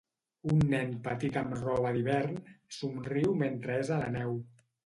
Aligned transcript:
Un 0.53 0.61
nen 0.71 0.95
petit 1.07 1.37
amb 1.41 1.53
roba 1.59 1.91
d'hivern 1.97 2.39
somriu 2.79 3.37
mentre 3.45 3.77
és 3.85 3.97
a 3.99 4.03
la 4.05 4.13
neu. 4.19 4.39